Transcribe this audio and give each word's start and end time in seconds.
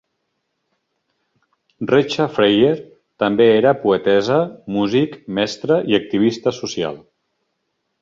Recha 1.91 2.25
Freier 2.39 2.71
era 2.77 2.81
també 3.25 3.49
poetessa, 3.85 4.41
músic, 4.81 5.17
mestra 5.41 5.81
i 5.93 6.03
activista 6.03 6.59
social. 6.65 7.03